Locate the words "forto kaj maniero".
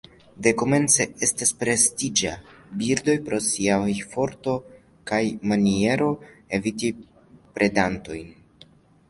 4.15-6.09